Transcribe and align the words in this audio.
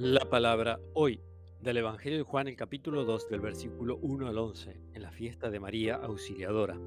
La 0.00 0.30
palabra 0.30 0.78
hoy 0.94 1.20
del 1.60 1.78
Evangelio 1.78 2.18
de 2.18 2.22
Juan, 2.22 2.46
el 2.46 2.54
capítulo 2.54 3.04
2, 3.04 3.30
del 3.30 3.40
versículo 3.40 3.96
1 3.96 4.28
al 4.28 4.38
11, 4.38 4.80
en 4.92 5.02
la 5.02 5.10
fiesta 5.10 5.50
de 5.50 5.58
María 5.58 5.96
Auxiliadora, 5.96 6.78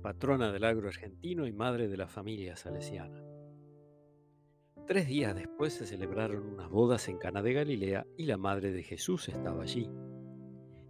patrona 0.00 0.50
del 0.50 0.64
agro 0.64 0.88
argentino 0.88 1.46
y 1.46 1.52
madre 1.52 1.88
de 1.88 1.98
la 1.98 2.08
familia 2.08 2.56
salesiana. 2.56 3.22
Tres 4.86 5.08
días 5.08 5.34
después 5.34 5.74
se 5.74 5.84
celebraron 5.84 6.54
unas 6.54 6.70
bodas 6.70 7.06
en 7.08 7.18
Cana 7.18 7.42
de 7.42 7.52
Galilea 7.52 8.06
y 8.16 8.24
la 8.24 8.38
madre 8.38 8.72
de 8.72 8.82
Jesús 8.82 9.28
estaba 9.28 9.64
allí. 9.64 9.90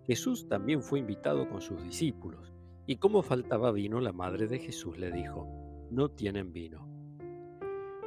Jesús 0.04 0.46
también 0.46 0.80
fue 0.80 1.00
invitado 1.00 1.48
con 1.48 1.60
sus 1.60 1.82
discípulos, 1.82 2.52
y 2.86 2.98
como 2.98 3.20
faltaba 3.22 3.72
vino, 3.72 3.98
la 3.98 4.12
madre 4.12 4.46
de 4.46 4.60
Jesús 4.60 4.96
le 4.96 5.10
dijo, 5.10 5.48
no 5.90 6.08
tienen 6.08 6.52
vino. 6.52 6.88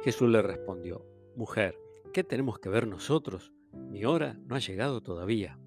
Jesús 0.02 0.30
le 0.30 0.40
respondió, 0.40 1.04
Mujer, 1.36 1.78
¿qué 2.14 2.24
tenemos 2.24 2.58
que 2.60 2.70
ver 2.70 2.86
nosotros? 2.86 3.52
Mi 3.72 4.04
hora 4.04 4.38
no 4.46 4.56
ha 4.56 4.58
llegado 4.58 5.00
todavía. 5.00 5.58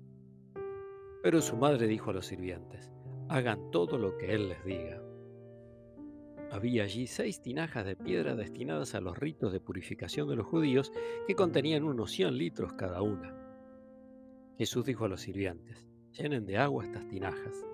Pero 1.24 1.42
su 1.42 1.58
madre 1.58 1.88
dijo 1.88 2.10
a 2.10 2.14
los 2.14 2.26
sirvientes, 2.26 2.92
hagan 3.30 3.72
todo 3.72 3.98
lo 3.98 4.18
que 4.18 4.34
él 4.34 4.50
les 4.50 4.64
diga. 4.66 5.02
Había 6.52 6.84
allí 6.84 7.08
seis 7.08 7.42
tinajas 7.42 7.86
de 7.86 7.96
piedra 7.96 8.36
destinadas 8.36 8.94
a 8.94 9.02
los 9.02 9.18
ritos 9.18 9.54
de 9.54 9.62
purificación 9.62 10.28
de 10.28 10.36
los 10.36 10.46
judíos 10.46 10.92
que 11.26 11.36
contenían 11.36 11.84
unos 11.84 12.12
100 12.12 12.38
litros 12.38 12.74
cada 12.74 13.02
una. 13.02 13.38
Jesús 14.58 14.86
dijo 14.86 15.06
a 15.06 15.08
los 15.08 15.22
sirvientes, 15.22 15.88
llenen 16.12 16.46
de 16.46 16.58
agua 16.58 16.84
estas 16.84 17.08
tinajas, 17.08 17.66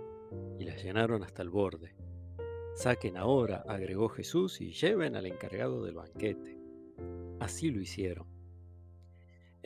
y 0.59 0.65
las 0.65 0.83
llenaron 0.83 1.23
hasta 1.23 1.41
el 1.41 1.49
borde. 1.49 1.95
Saquen 2.75 3.17
ahora, 3.17 3.63
agregó 3.67 4.09
Jesús, 4.09 4.61
y 4.61 4.71
lleven 4.71 5.15
al 5.15 5.25
encargado 5.25 5.83
del 5.83 5.95
banquete. 5.95 6.59
Así 7.39 7.71
lo 7.71 7.81
hicieron. 7.81 8.36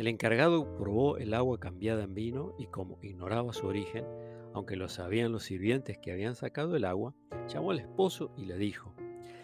El 0.01 0.07
encargado 0.07 0.65
probó 0.77 1.17
el 1.17 1.31
agua 1.31 1.59
cambiada 1.59 2.01
en 2.01 2.15
vino 2.15 2.55
y 2.57 2.65
como 2.65 2.97
ignoraba 3.03 3.53
su 3.53 3.67
origen, 3.67 4.03
aunque 4.51 4.75
lo 4.75 4.89
sabían 4.89 5.31
los 5.31 5.43
sirvientes 5.43 5.99
que 5.99 6.11
habían 6.11 6.33
sacado 6.33 6.75
el 6.75 6.85
agua, 6.85 7.13
llamó 7.47 7.69
al 7.69 7.81
esposo 7.81 8.31
y 8.35 8.45
le 8.45 8.57
dijo, 8.57 8.95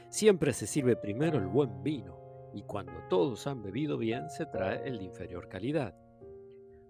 Siempre 0.09 0.53
se 0.53 0.65
sirve 0.65 0.95
primero 0.95 1.37
el 1.37 1.45
buen 1.45 1.83
vino, 1.83 2.17
y 2.55 2.63
cuando 2.63 2.93
todos 3.07 3.45
han 3.45 3.61
bebido 3.61 3.99
bien 3.99 4.31
se 4.31 4.47
trae 4.47 4.81
el 4.89 4.97
de 4.97 5.03
inferior 5.03 5.47
calidad. 5.47 5.93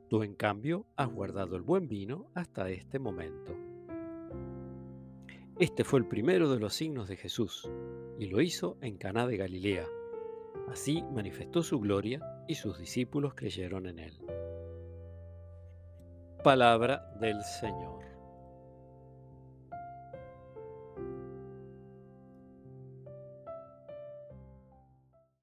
Tú 0.07 0.23
en 0.23 0.35
cambio 0.35 0.85
has 0.95 1.11
guardado 1.11 1.57
el 1.57 1.61
buen 1.61 1.89
vino 1.89 2.31
hasta 2.35 2.69
este 2.69 2.99
momento. 2.99 3.53
Este 5.59 5.83
fue 5.83 5.99
el 5.99 6.05
primero 6.05 6.49
de 6.49 6.59
los 6.61 6.73
signos 6.73 7.09
de 7.09 7.17
Jesús, 7.17 7.69
y 8.17 8.27
lo 8.27 8.39
hizo 8.39 8.77
en 8.79 8.95
Caná 8.95 9.27
de 9.27 9.35
Galilea. 9.35 9.87
Así 10.69 11.03
manifestó 11.13 11.63
su 11.63 11.80
gloria 11.80 12.19
y 12.47 12.55
sus 12.55 12.77
discípulos 12.80 13.33
creyeron 13.36 13.88
en 13.88 14.00
él. 14.00 14.22
Palabra 16.44 17.11
del 17.19 17.44
Señor. 17.44 18.06